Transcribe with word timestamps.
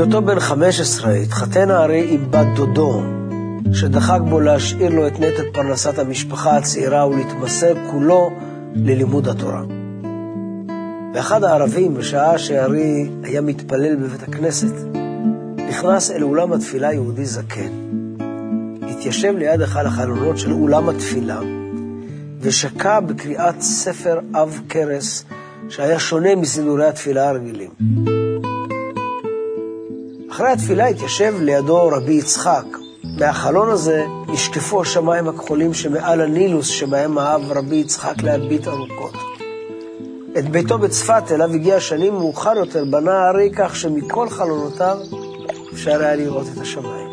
בהיותו 0.00 0.22
בן 0.22 0.40
15 0.40 1.12
התחתן 1.12 1.70
הארי 1.70 2.14
עם 2.14 2.30
בת 2.30 2.46
דודו, 2.56 3.02
שדחק 3.72 4.18
בו 4.28 4.40
להשאיר 4.40 4.90
לו 4.90 5.06
את 5.06 5.20
נטל 5.20 5.50
פרנסת 5.52 5.98
המשפחה 5.98 6.56
הצעירה 6.56 7.06
ולהתמסר 7.06 7.74
כולו 7.90 8.30
ללימוד 8.74 9.28
התורה. 9.28 9.62
באחד 11.14 11.44
הערבים, 11.44 11.94
בשעה 11.94 12.38
שהארי 12.38 13.10
היה 13.22 13.40
מתפלל 13.40 13.96
בבית 13.96 14.22
הכנסת, 14.22 14.74
נכנס 15.68 16.10
אל 16.10 16.22
אולם 16.22 16.52
התפילה 16.52 16.92
יהודי 16.92 17.24
זקן. 17.24 17.72
התיישב 18.90 19.34
ליד 19.36 19.62
אחד 19.62 19.86
החלונות 19.86 20.38
של 20.38 20.52
אולם 20.52 20.88
התפילה, 20.88 21.40
ושקע 22.40 23.00
בקריאת 23.00 23.60
ספר 23.60 24.18
עב 24.34 24.60
כרס, 24.68 25.24
שהיה 25.68 25.98
שונה 25.98 26.34
מסידורי 26.36 26.86
התפילה 26.86 27.28
הרגילים. 27.28 28.19
אחרי 30.40 30.52
התפילה 30.52 30.86
התיישב 30.86 31.34
לידו 31.40 31.88
רבי 31.88 32.12
יצחק. 32.12 32.64
מהחלון 33.04 33.68
הזה 33.68 34.06
נשקפו 34.28 34.82
השמיים 34.82 35.28
הכחולים 35.28 35.74
שמעל 35.74 36.20
הנילוס 36.20 36.66
שבהם 36.66 37.18
אהב 37.18 37.52
רבי 37.52 37.76
יצחק 37.76 38.22
להביט 38.22 38.68
ארוכות. 38.68 39.14
את 40.38 40.48
ביתו 40.48 40.78
בצפת, 40.78 41.22
אליו 41.30 41.54
הגיע 41.54 41.80
שנים 41.80 42.12
מאוחר 42.12 42.52
יותר, 42.56 42.84
בנה 42.84 43.12
הארי 43.12 43.50
כך 43.56 43.76
שמכל 43.76 44.28
חלונותיו 44.28 44.98
אפשר 45.72 46.00
היה 46.00 46.16
לראות 46.16 46.46
את 46.54 46.60
השמיים. 46.60 47.10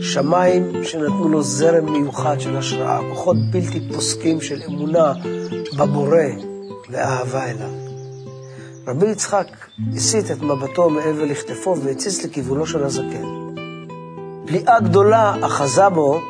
שמיים 0.00 0.84
שנתנו 0.84 1.28
לו 1.28 1.42
זרם 1.42 1.92
מיוחד 1.92 2.40
של 2.40 2.56
השראה, 2.56 3.00
כוחות 3.10 3.36
בלתי 3.50 3.80
פוסקים 3.94 4.40
של 4.40 4.62
אמונה 4.68 5.12
בבורא 5.78 6.26
ואהבה 6.90 7.44
אליו. 7.44 7.85
רבי 8.86 9.06
יצחק 9.06 9.46
הסיט 9.96 10.30
את 10.30 10.42
מבטו 10.42 10.90
מעבר 10.90 11.24
לכתפו 11.24 11.76
והציץ 11.82 12.24
לכיוונו 12.24 12.66
של 12.66 12.84
הזקן. 12.84 13.24
פליאה 14.46 14.80
גדולה 14.80 15.34
אחזה 15.46 15.88
בו 15.88 16.20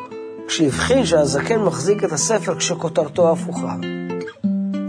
כשהבחין 0.49 1.07
שהזקן 1.07 1.61
מחזיק 1.61 2.05
את 2.05 2.13
הספר 2.13 2.55
כשכותרתו 2.55 3.33
הפוכה. 3.33 3.77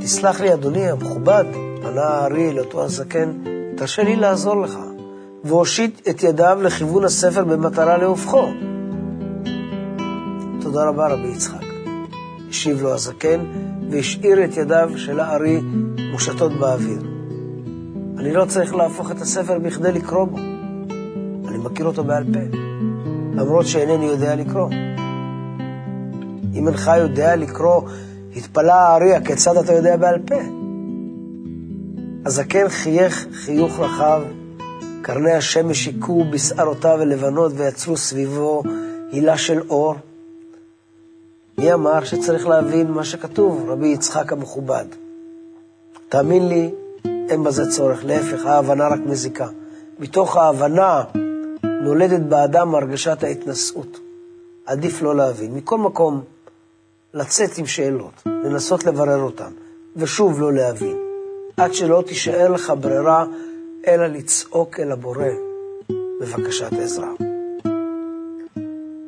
תסלח 0.02 0.42
לי, 0.42 0.54
אדוני 0.54 0.90
המכובד, 0.90 1.44
פנה 1.82 2.02
הארי 2.02 2.54
לאותו 2.54 2.84
הזקן, 2.84 3.32
תרשה 3.78 4.04
לי 4.04 4.16
לעזור 4.16 4.62
לך. 4.62 4.78
והושיט 5.44 6.08
את 6.10 6.24
ידיו 6.24 6.60
לכיוון 6.62 7.04
הספר 7.04 7.44
במטרה 7.44 7.98
להופכו. 7.98 8.48
תודה 10.62 10.84
רבה, 10.84 11.08
רבי 11.08 11.28
יצחק. 11.28 11.66
השיב 12.50 12.82
לו 12.82 12.94
הזקן, 12.94 13.46
והשאיר 13.90 14.44
את 14.44 14.58
ידיו 14.58 14.90
של 14.96 15.20
הארי 15.20 15.62
מושטות 16.12 16.60
באוויר. 16.60 17.17
אני 18.20 18.34
לא 18.34 18.46
צריך 18.46 18.76
להפוך 18.76 19.12
את 19.12 19.22
הספר 19.22 19.60
בכדי 19.60 19.92
לקרוא 19.92 20.26
בו. 20.26 20.38
אני 21.48 21.58
מכיר 21.58 21.86
אותו 21.86 22.04
בעל 22.04 22.24
פה, 22.24 22.58
למרות 23.36 23.66
שאינני 23.66 24.06
יודע 24.06 24.36
לקרוא. 24.36 24.70
אם 26.54 26.68
אינך 26.68 26.92
יודע 26.98 27.36
לקרוא, 27.36 27.82
התפלא 28.36 28.72
הארי, 28.72 29.16
הכיצד 29.16 29.58
אתה 29.58 29.74
יודע 29.74 29.98
בעל 29.98 30.20
פה? 30.20 30.36
הזקן 32.26 32.70
חייך 32.70 33.28
חיוך 33.34 33.80
רחב, 33.80 34.22
קרני 35.02 35.32
השמש 35.32 35.86
היכו 35.86 36.24
בשערותיו 36.32 37.02
הלבנות 37.02 37.52
ויצרו 37.56 37.98
סביבו 37.98 38.64
הילה 39.12 39.38
של 39.38 39.62
אור. 39.70 39.96
מי 41.58 41.74
אמר 41.74 42.04
שצריך 42.04 42.48
להבין 42.48 42.92
מה 42.92 43.04
שכתוב, 43.04 43.70
רבי 43.70 43.88
יצחק 43.88 44.34
המכובד? 44.34 44.86
תאמין 46.10 46.48
לי, 46.48 46.72
אין 47.30 47.44
בזה 47.44 47.72
צורך, 47.72 48.06
להפך, 48.06 48.46
ההבנה 48.46 48.88
רק 48.88 49.00
מזיקה. 49.06 49.48
מתוך 50.00 50.38
ההבנה 50.38 51.04
נולדת 51.64 52.20
באדם 52.20 52.76
הרגשת 52.76 53.24
ההתנשאות. 53.24 54.00
עדיף 54.66 55.02
לא 55.02 55.16
להבין. 55.16 55.54
מכל 55.54 55.78
מקום, 55.78 56.22
לצאת 57.14 57.58
עם 57.58 57.66
שאלות, 57.66 58.24
לנסות 58.26 58.84
לברר 58.84 59.22
אותן, 59.22 59.52
ושוב 59.96 60.42
לא 60.42 60.54
להבין, 60.54 60.98
עד 61.58 61.74
שלא 61.74 62.04
תישאר 62.08 62.52
לך 62.52 62.74
ברירה 62.80 63.26
אלא 63.88 64.08
לצעוק 64.08 64.80
אל 64.80 64.92
הבורא 64.92 65.28
בבקשת 66.22 66.74
עזרה. 66.74 67.12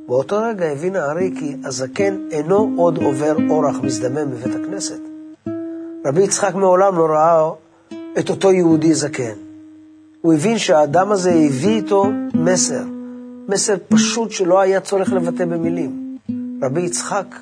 באותו 0.07 0.37
רגע 0.41 0.65
הבין 0.65 0.95
הארי 0.95 1.31
כי 1.39 1.55
הזקן 1.63 2.17
אינו 2.31 2.71
עוד 2.77 2.97
עובר 2.97 3.35
אורח 3.49 3.75
מזדמם 3.83 4.31
בבית 4.31 4.55
הכנסת. 4.55 4.99
רבי 6.05 6.23
יצחק 6.23 6.55
מעולם 6.55 6.97
לא 6.97 7.05
ראה 7.05 7.51
את 8.17 8.29
אותו 8.29 8.51
יהודי 8.51 8.93
זקן. 8.93 9.33
הוא 10.21 10.33
הבין 10.33 10.57
שהאדם 10.57 11.11
הזה 11.11 11.31
הביא 11.31 11.75
איתו 11.75 12.05
מסר, 12.33 12.83
מסר 13.47 13.75
פשוט 13.87 14.31
שלא 14.31 14.59
היה 14.59 14.79
צורך 14.79 15.13
לבטא 15.13 15.45
במילים. 15.45 16.17
רבי 16.61 16.81
יצחק, 16.81 17.35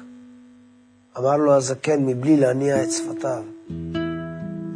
אמר 1.17 1.37
לו 1.37 1.53
הזקן 1.53 2.05
מבלי 2.05 2.37
להניע 2.37 2.83
את 2.83 2.91
שפתיו, 2.91 3.43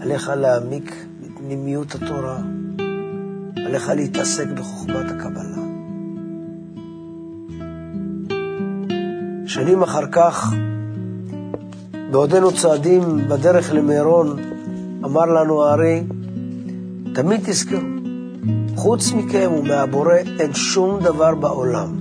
עליך 0.02 0.31
להעמיק 0.35 0.96
בפנימיות 1.22 1.96
התורה, 1.96 2.38
עליך 3.66 3.90
להתעסק 3.90 4.47
בחוכמת 4.47 5.06
הקבלה. 5.12 5.62
שנים 9.46 9.84
אחר 9.84 10.08
כך, 10.12 10.53
בעודנו 12.12 12.52
צועדים 12.52 13.02
בדרך 13.29 13.73
למירון, 13.73 14.50
אמר 15.06 15.25
לנו 15.25 15.63
הארי, 15.63 16.03
תמיד 17.13 17.41
תזכרו, 17.45 17.79
חוץ 18.75 19.12
מכם 19.12 19.51
ומהבורא 19.59 20.16
אין 20.39 20.53
שום 20.53 21.00
דבר 21.00 21.35
בעולם. 21.35 22.00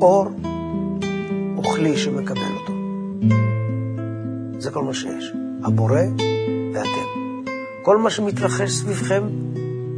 אור 0.00 0.26
הוא 1.56 1.64
כלי 1.64 1.96
שמקבל 1.96 2.40
אותו. 2.60 2.72
זה 4.58 4.70
כל 4.70 4.84
מה 4.84 4.94
שיש. 4.94 5.32
הבורא 5.64 6.00
ואתם. 6.74 7.50
כל 7.82 7.96
מה 7.96 8.10
שמתרחש 8.10 8.70
סביבכם, 8.70 9.22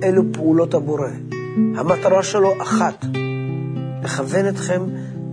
אלו 0.02 0.22
פעולות 0.32 0.74
הבורא. 0.74 1.08
המטרה 1.76 2.22
שלו 2.22 2.62
אחת, 2.62 3.04
לכוון 4.02 4.48
אתכם 4.48 4.82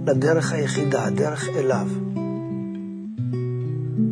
לדרך 0.08 0.54
היחידה, 0.54 1.06
הדרך 1.06 1.50
אליו. 1.56 1.88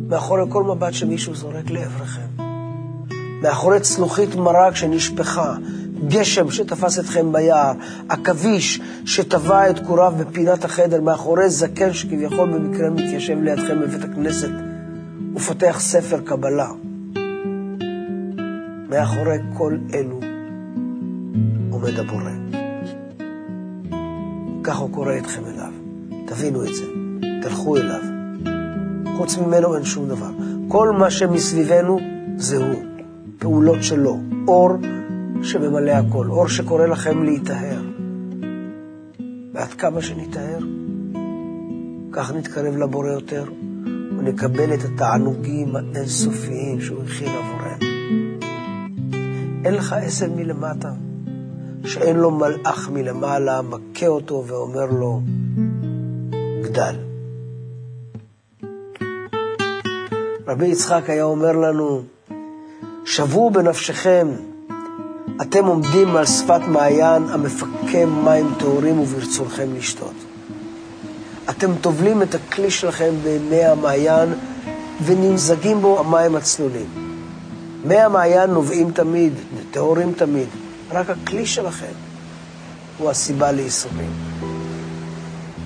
מאחורי 0.08 0.42
כל 0.48 0.64
מבט 0.64 0.92
שמישהו 0.92 1.34
זורק 1.34 1.70
לעברכם, 1.70 2.26
מאחורי 3.42 3.80
צלוחית 3.80 4.34
מרק 4.34 4.76
שנשפכה, 4.76 5.54
גשם 6.08 6.50
שתפס 6.50 6.98
אתכם 6.98 7.32
ביער, 7.32 7.72
עכביש 8.08 8.80
שטבע 9.04 9.70
את 9.70 9.86
קוריו 9.86 10.12
בפינת 10.18 10.64
החדר, 10.64 11.00
מאחורי 11.00 11.50
זקן 11.50 11.92
שכביכול 11.92 12.52
במקרה 12.52 12.90
מתיישב 12.90 13.42
לידכם 13.42 13.80
בבית 13.80 14.04
הכנסת 14.04 14.50
ופותח 15.34 15.76
ספר 15.80 16.20
קבלה. 16.20 16.68
מאחורי 18.90 19.38
כל 19.54 19.76
אלו 19.94 20.20
עומד 21.70 21.98
הבורא. 21.98 22.30
כך 24.64 24.76
הוא 24.76 24.90
קורא 24.90 25.16
אתכם 25.18 25.42
אליו. 25.46 25.72
תבינו 26.26 26.64
את 26.64 26.74
זה, 26.74 26.84
תלכו 27.42 27.76
אליו. 27.76 28.02
חוץ 29.16 29.38
ממנו 29.38 29.76
אין 29.76 29.84
שום 29.84 30.08
דבר. 30.08 30.30
כל 30.68 30.90
מה 30.90 31.10
שמסביבנו 31.10 32.00
זה 32.36 32.56
הוא, 32.56 32.91
פעולות 33.42 33.82
שלו, 33.82 34.18
אור 34.48 34.70
שממלא 35.42 35.90
הכל, 35.90 36.26
אור 36.30 36.48
שקורא 36.48 36.86
לכם 36.86 37.22
להיטהר. 37.22 37.82
ועד 39.54 39.68
כמה 39.68 40.02
שניטהר, 40.02 40.58
כך 42.12 42.32
נתקרב 42.32 42.76
לבורא 42.76 43.08
יותר, 43.08 43.44
ונקבל 44.18 44.74
את 44.74 44.78
התענוגים 44.84 45.76
האינסופיים 45.76 46.80
שהוא 46.80 47.02
הכין 47.02 47.28
עבורנו. 47.28 47.92
אין 49.64 49.74
לך 49.74 49.92
עשב 49.92 50.34
מלמטה, 50.36 50.92
שאין 51.84 52.16
לו 52.16 52.30
מלאך 52.30 52.90
מלמעלה, 52.90 53.62
מכה 53.62 54.06
אותו 54.06 54.44
ואומר 54.46 54.86
לו, 54.86 55.20
גדל. 56.62 56.96
רבי 60.46 60.66
יצחק 60.66 61.10
היה 61.10 61.24
אומר 61.24 61.52
לנו, 61.52 62.02
שוו 63.04 63.50
בנפשכם, 63.50 64.28
אתם 65.42 65.64
עומדים 65.64 66.16
על 66.16 66.26
שפת 66.26 66.60
מעיין 66.68 67.28
המפקם 67.28 68.24
מים 68.24 68.54
טהורים 68.58 69.00
וברצונכם 69.00 69.74
לשתות. 69.76 70.14
אתם 71.50 71.70
טובלים 71.80 72.22
את 72.22 72.34
הכלי 72.34 72.70
שלכם 72.70 73.14
במי 73.24 73.64
המעיין 73.64 74.34
ונמזגים 75.04 75.80
בו 75.80 76.00
המים 76.00 76.36
הצלולים. 76.36 76.86
מי 77.84 77.96
המעיין 77.96 78.50
נובעים 78.50 78.90
תמיד, 78.90 79.32
טהורים 79.70 80.12
תמיד, 80.16 80.48
רק 80.90 81.10
הכלי 81.10 81.46
שלכם 81.46 81.92
הוא 82.98 83.10
הסיבה 83.10 83.52
לייסורים. 83.52 84.10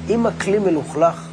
אם 0.09 0.27
הכלי 0.27 0.59
מלוכלך, 0.59 1.29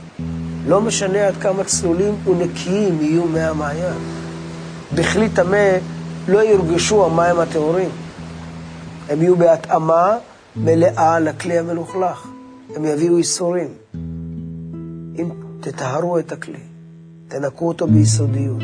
לא 0.67 0.81
משנה 0.81 1.27
עד 1.27 1.35
כמה 1.41 1.63
צלולים 1.63 2.15
ונקיים 2.25 3.01
יהיו 3.01 3.25
מי 3.25 3.41
המעיין. 3.41 4.22
בכלי 4.95 5.29
טמא 5.29 5.77
לא 6.27 6.39
יורגשו 6.39 7.05
המים 7.05 7.39
הטהורים. 7.39 7.89
הם 9.09 9.21
יהיו 9.21 9.35
בהתאמה 9.35 10.17
מלאה 10.55 11.19
לכלי 11.19 11.57
המלוכלך. 11.57 12.27
הם 12.75 12.85
יביאו 12.85 13.17
ייסורים. 13.17 13.67
אם 15.19 15.29
תטהרו 15.59 16.19
את 16.19 16.31
הכלי, 16.31 16.63
תנקו 17.27 17.67
אותו 17.67 17.87
ביסודיות, 17.87 18.63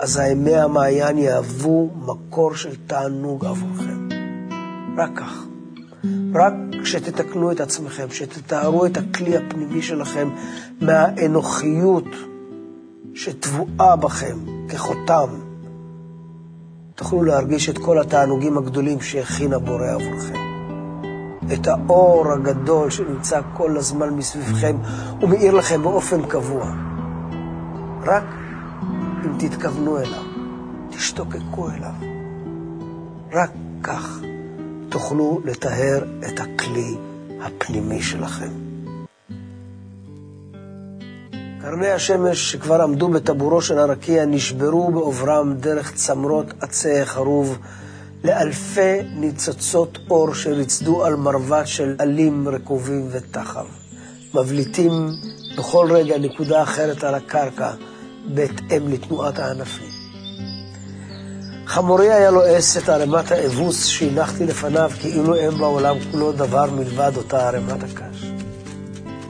אז 0.00 0.16
האמי 0.16 0.56
המעיין 0.56 1.18
יהוו 1.18 1.90
מקור 2.06 2.54
של 2.54 2.76
תענוג 2.86 3.44
עבורכם. 3.44 4.08
רק 4.96 5.10
כך. 5.16 5.44
רק 6.34 6.52
כשתתקנו 6.82 7.52
את 7.52 7.60
עצמכם, 7.60 8.08
כשתתארו 8.08 8.86
את 8.86 8.96
הכלי 8.96 9.36
הפנימי 9.36 9.82
שלכם 9.82 10.28
מהאנוכיות 10.80 12.04
שטבועה 13.14 13.96
בכם 13.96 14.57
כחותם, 14.68 15.28
תוכלו 16.94 17.22
להרגיש 17.22 17.68
את 17.68 17.78
כל 17.78 18.00
התענוגים 18.00 18.58
הגדולים 18.58 19.00
שהכין 19.00 19.52
הבורא 19.52 19.86
עבורכם. 19.86 20.48
את 21.52 21.66
האור 21.66 22.32
הגדול 22.32 22.90
שנמצא 22.90 23.40
כל 23.54 23.76
הזמן 23.76 24.10
מסביבכם 24.10 24.76
ומאיר 25.22 25.54
לכם 25.54 25.82
באופן 25.82 26.22
קבוע. 26.22 26.72
רק 28.04 28.24
אם 29.24 29.38
תתכוונו 29.38 29.98
אליו, 29.98 30.22
תשתוקקו 30.90 31.70
אליו. 31.70 31.92
רק 33.32 33.50
כך 33.82 34.20
תוכלו 34.88 35.40
לטהר 35.44 36.04
את 36.28 36.40
הכלי 36.40 36.96
הפנימי 37.40 38.02
שלכם. 38.02 38.67
קרני 41.62 41.90
השמש 41.90 42.52
שכבר 42.52 42.82
עמדו 42.82 43.08
בטבורו 43.08 43.62
של 43.62 43.78
הרקיע 43.78 44.24
נשברו 44.24 44.90
בעוברם 44.90 45.54
דרך 45.60 45.92
צמרות 45.94 46.46
עצי 46.60 47.04
חרוב 47.04 47.58
לאלפי 48.24 49.00
ניצוצות 49.16 49.98
אור 50.10 50.34
שריצדו 50.34 51.04
על 51.04 51.16
מרבט 51.16 51.66
של 51.66 51.94
עלים 51.98 52.48
רקובים 52.48 53.08
ותחב, 53.10 53.64
מבליטים 54.34 55.08
בכל 55.58 55.88
רגע 55.92 56.18
נקודה 56.18 56.62
אחרת 56.62 57.04
על 57.04 57.14
הקרקע 57.14 57.70
בהתאם 58.34 58.88
לתנועת 58.88 59.38
הענפים. 59.38 59.88
חמורי 61.66 62.12
היה 62.12 62.30
לועס 62.30 62.76
את 62.76 62.88
ערימת 62.88 63.32
האבוס 63.32 63.86
שהנחתי 63.86 64.46
לפניו 64.46 64.90
כאילו 65.00 65.34
אין 65.34 65.50
בעולם 65.50 65.96
כולו 66.10 66.32
דבר 66.32 66.70
מלבד 66.70 67.12
אותה 67.16 67.48
ערימת 67.48 67.82
הקש. 67.82 68.24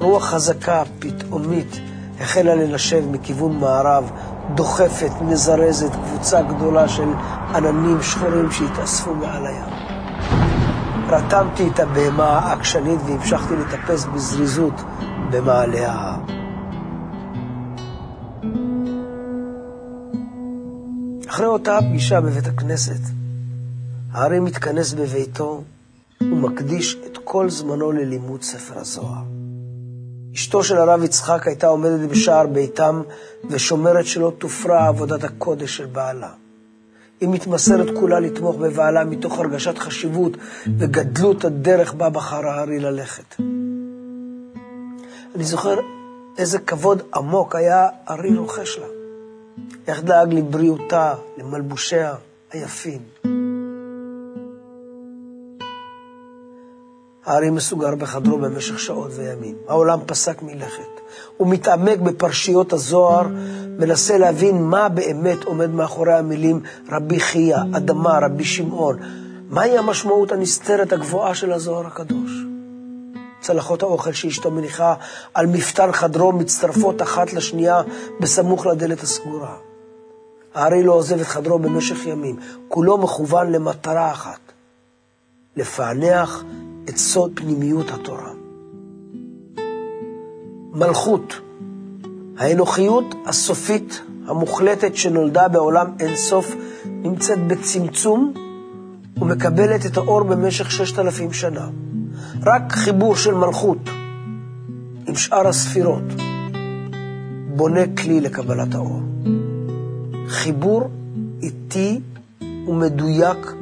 רוח 0.01 0.25
חזקה, 0.25 0.83
פתאומית, 0.99 1.88
החלה 2.21 2.55
לנשב 2.55 3.11
מכיוון 3.11 3.59
מערב, 3.59 4.11
דוחפת, 4.55 5.13
מזרזת 5.21 5.93
קבוצה 5.93 6.43
גדולה 6.43 6.89
של 6.89 7.09
עננים 7.55 8.03
שחורים 8.03 8.51
שהתאספו 8.51 9.15
מעל 9.15 9.47
הים. 9.47 9.79
רתמתי 11.09 11.69
את 11.69 11.81
הבהמה 11.81 12.39
העקשנית 12.39 13.01
והמשכתי 13.07 13.55
לטפס 13.57 14.05
בזריזות 14.05 14.75
במעלה 15.31 15.93
ההר. 15.93 16.21
אחרי 21.29 21.47
אותה 21.47 21.79
פגישה 21.81 22.21
בבית 22.21 22.47
הכנסת, 22.47 23.01
הארי 24.13 24.41
מתכנס 24.41 24.93
בביתו 24.93 25.63
ומקדיש 26.21 26.97
את 27.07 27.19
כל 27.25 27.51
זמנו 27.51 27.93
ללימוד 27.93 28.43
ספר 28.43 28.79
הזוהר. 28.79 29.38
אשתו 30.35 30.65
של 30.65 30.77
הרב 30.77 31.03
יצחק 31.03 31.47
הייתה 31.47 31.67
עומדת 31.67 32.11
בשער 32.11 32.47
ביתם 32.47 33.03
ושומרת 33.51 34.07
שלא 34.07 34.33
תופרע 34.39 34.87
עבודת 34.87 35.25
הקודש 35.25 35.77
של 35.77 35.87
בעלה. 35.87 36.31
היא 37.21 37.29
מתמסרת 37.29 37.87
כולה 38.01 38.21
לתמוך 38.21 38.57
בבעלה 38.57 39.05
מתוך 39.05 39.39
הרגשת 39.39 39.79
חשיבות 39.79 40.37
וגדלות 40.79 41.45
הדרך 41.45 41.95
בה 41.95 42.11
בחר 42.11 42.47
הארי 42.47 42.81
ללכת. 42.81 43.35
אני 45.35 45.45
זוכר 45.45 45.77
איזה 46.39 46.59
כבוד 46.59 47.03
עמוק 47.15 47.55
היה 47.55 47.89
ארי 48.11 48.37
רוחש 48.37 48.79
לה. 48.79 48.87
איך 49.89 50.03
דאג 50.03 50.35
לבריאותה, 50.35 51.15
למלבושיה 51.39 52.15
היפים. 52.53 53.38
הארי 57.29 57.51
מסוגר 57.51 57.95
בחדרו 57.95 58.39
במשך 58.39 58.79
שעות 58.79 59.11
וימים. 59.17 59.55
העולם 59.69 59.99
פסק 60.07 60.43
מלכת. 60.43 61.01
הוא 61.37 61.49
מתעמק 61.49 61.99
בפרשיות 61.99 62.73
הזוהר, 62.73 63.27
מנסה 63.79 64.19
להבין 64.19 64.63
מה 64.63 64.89
באמת 64.89 65.45
עומד 65.45 65.71
מאחורי 65.71 66.15
המילים 66.15 66.61
רבי 66.93 67.21
חייא, 67.21 67.59
אדמה, 67.77 68.19
רבי 68.23 68.45
שמעון. 68.45 68.97
מהי 69.49 69.79
המשמעות 69.79 70.33
הנסתרת 70.33 70.93
הגבוהה 70.93 71.35
של 71.35 71.53
הזוהר 71.53 71.87
הקדוש? 71.87 72.31
צלחות 73.41 73.83
האוכל 73.83 74.13
שאשתו 74.13 74.51
מניחה 74.51 74.95
על 75.35 75.47
מפתן 75.47 75.93
חדרו 75.93 76.33
מצטרפות 76.33 77.03
אחת 77.03 77.33
לשנייה 77.33 77.83
בסמוך 78.21 78.67
לדלת 78.67 79.03
הסגורה. 79.03 79.55
הארי 80.55 80.83
לא 80.83 80.93
עוזב 80.93 81.21
את 81.21 81.27
חדרו 81.27 81.59
במשך 81.59 82.07
ימים, 82.07 82.37
כולו 82.69 82.99
מכוון 82.99 83.53
למטרה 83.53 84.13
אחת, 84.13 84.41
לפענח 85.57 86.45
את 86.89 86.97
סוד 86.97 87.31
פנימיות 87.35 87.91
התורה. 87.91 88.31
מלכות, 90.73 91.41
האנוכיות 92.39 93.15
הסופית 93.27 94.03
המוחלטת 94.27 94.97
שנולדה 94.97 95.49
בעולם 95.49 95.87
אינסוף, 96.01 96.55
נמצאת 96.87 97.47
בצמצום 97.47 98.33
ומקבלת 99.17 99.87
את 99.87 99.97
האור 99.97 100.23
במשך 100.23 100.71
ששת 100.71 100.99
אלפים 100.99 101.33
שנה. 101.33 101.69
רק 102.47 102.73
חיבור 102.73 103.17
של 103.17 103.35
מלכות 103.35 103.79
עם 105.07 105.15
שאר 105.15 105.49
הספירות 105.49 106.03
בונה 107.49 107.81
כלי 107.97 108.21
לקבלת 108.21 108.75
האור. 108.75 109.01
חיבור 110.29 110.91
איטי 111.43 112.01
ומדויק 112.69 113.53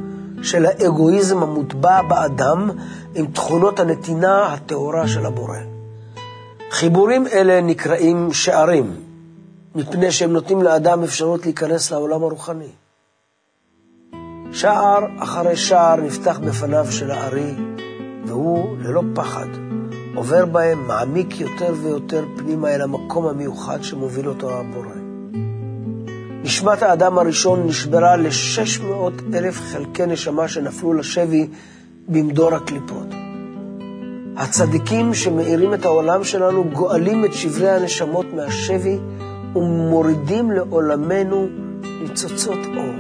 של 0.47 0.67
האגואיזם 0.67 1.43
המוטבע 1.43 2.03
באדם 2.03 2.71
עם 3.15 3.27
תכונות 3.27 3.81
הנתינה 3.81 4.53
הטהורה 4.53 5.09
של 5.09 5.27
הבורא. 5.27 5.59
חיבורים 6.71 7.27
אלה 7.27 7.61
נקראים 7.61 8.33
שערים, 8.33 8.95
מפני 9.75 10.13
שהם 10.13 10.33
נותנים 10.33 10.63
לאדם 10.63 11.03
אפשרות 11.03 11.45
להיכנס 11.45 11.91
לעולם 11.91 12.23
הרוחני. 12.23 12.73
שער 14.53 15.01
אחרי 15.19 15.57
שער 15.57 15.97
נפתח 15.97 16.39
בפניו 16.39 16.87
של 16.93 17.11
הארי, 17.11 17.55
והוא, 18.27 18.77
ללא 18.79 19.03
פחד, 19.15 19.49
עובר 20.15 20.47
בהם, 20.47 20.87
מעמיק 20.87 21.41
יותר 21.41 21.75
ויותר 21.83 22.25
פנימה 22.37 22.69
אל 22.75 22.83
המקום 22.83 23.27
המיוחד 23.27 23.83
שמוביל 23.83 24.29
אותו 24.29 24.51
הבורא. 24.51 25.06
נשמת 26.47 26.83
האדם 26.83 27.19
הראשון 27.19 27.67
נשברה 27.67 28.17
ל-600 28.17 28.85
אלף 29.35 29.61
חלקי 29.61 30.07
נשמה 30.07 30.49
שנפלו 30.49 30.93
לשבי 30.93 31.47
במדור 32.09 32.55
הקליפות. 32.55 33.07
הצדיקים 34.37 35.15
שמאירים 35.15 35.75
את 35.75 35.85
העולם 35.85 36.25
שלנו 36.25 36.65
גואלים 36.65 37.25
את 37.25 37.33
שברי 37.35 37.71
הנשמות 37.71 38.27
מהשבי 38.35 38.99
ומורידים 39.57 40.51
לעולמנו 40.51 41.49
ניצוצות 42.03 42.59
אור. 42.77 42.95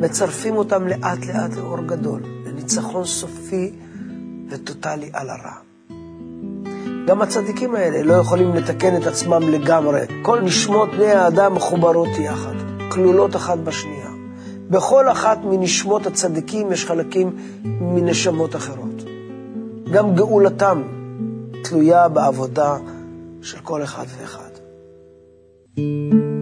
מצרפים 0.00 0.56
אותם 0.56 0.88
לאט 0.88 1.26
לאט 1.26 1.56
לאור 1.56 1.82
גדול, 1.86 2.22
לניצחון 2.46 3.04
סופי 3.04 3.72
וטוטלי 4.48 5.10
על 5.12 5.30
הרע. 5.30 5.65
גם 7.06 7.22
הצדיקים 7.22 7.74
האלה 7.74 8.02
לא 8.02 8.14
יכולים 8.14 8.54
לתקן 8.54 8.96
את 8.96 9.06
עצמם 9.06 9.42
לגמרי. 9.42 10.00
כל 10.22 10.40
נשמות 10.40 10.88
בני 10.90 11.12
האדם 11.12 11.54
מחוברות 11.54 12.08
יחד, 12.18 12.54
כלולות 12.88 13.36
אחת 13.36 13.58
בשנייה. 13.58 14.10
בכל 14.70 15.08
אחת 15.08 15.38
מנשמות 15.44 16.06
הצדיקים 16.06 16.72
יש 16.72 16.84
חלקים 16.84 17.36
מנשמות 17.64 18.56
אחרות. 18.56 19.04
גם 19.92 20.14
גאולתם 20.14 20.82
תלויה 21.64 22.08
בעבודה 22.08 22.76
של 23.42 23.58
כל 23.62 23.82
אחד 23.82 24.04
ואחד. 24.18 24.46
thank 25.76 26.12
you 26.12 26.35